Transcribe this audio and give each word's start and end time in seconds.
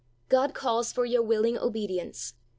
God 0.29 0.55
calls 0.55 0.91
for 0.91 1.05
your 1.05 1.21
willing 1.21 1.59
obedience. 1.59 2.33